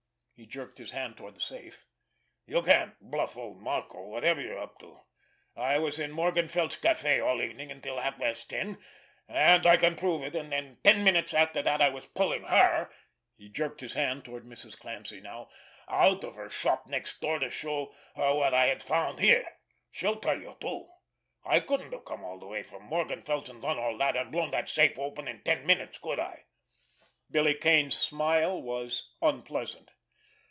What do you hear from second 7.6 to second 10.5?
until half past ten, and I can prove it;